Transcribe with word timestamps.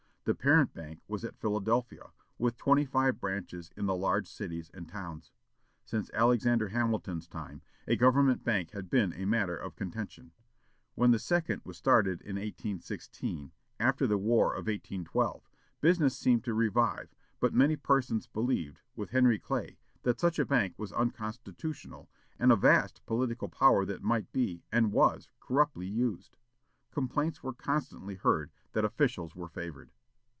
The 0.23 0.35
parent 0.35 0.71
bank 0.75 0.99
was 1.07 1.25
at 1.25 1.39
Philadelphia, 1.39 2.11
with 2.37 2.55
twenty 2.55 2.85
five 2.85 3.19
branches 3.19 3.71
in 3.75 3.87
the 3.87 3.95
large 3.95 4.27
cities 4.27 4.69
and 4.71 4.87
towns. 4.87 5.31
Since 5.83 6.11
Alexander 6.13 6.69
Hamilton's 6.69 7.27
time, 7.27 7.63
a 7.87 7.95
government 7.95 8.43
bank 8.43 8.69
had 8.69 8.87
been 8.87 9.13
a 9.13 9.25
matter 9.25 9.57
of 9.57 9.75
contention. 9.75 10.31
When 10.93 11.09
the 11.09 11.17
second 11.17 11.63
was 11.65 11.75
started 11.77 12.21
in 12.21 12.35
1816, 12.35 13.51
after 13.79 14.05
the 14.05 14.19
war 14.19 14.53
of 14.53 14.67
1812, 14.67 15.49
business 15.81 16.15
seemed 16.15 16.43
to 16.43 16.53
revive, 16.53 17.15
but 17.39 17.51
many 17.55 17.75
persons 17.75 18.27
believed, 18.27 18.79
with 18.95 19.09
Henry 19.09 19.39
Clay, 19.39 19.79
that 20.03 20.19
such 20.19 20.37
a 20.37 20.45
bank 20.45 20.77
was 20.77 20.93
unconstitutional, 20.93 22.11
and 22.37 22.51
a 22.51 22.55
vast 22.55 23.03
political 23.07 23.49
power 23.49 23.85
that 23.85 24.03
might 24.03 24.31
be, 24.31 24.61
and 24.71 24.91
was, 24.93 25.29
corruptly 25.39 25.87
used. 25.87 26.37
Complaints 26.91 27.41
were 27.41 27.53
constantly 27.55 28.13
heard 28.15 28.51
that 28.73 28.85
officials 28.85 29.35
were 29.35 29.49
favored. 29.49 29.89